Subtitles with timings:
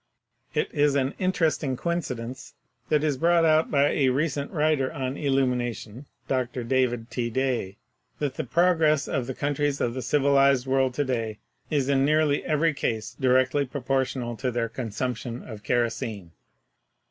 [0.55, 2.55] It is an interesting; coincidence
[2.89, 6.63] that is brought out by a recent writer on illumination, Dr.
[6.63, 7.29] David T.
[7.29, 7.77] Day,
[8.17, 11.37] that the progress of the countries of the civilized world to day
[11.69, 16.31] is in nearly every case directly proportional to their consumption of kero sene.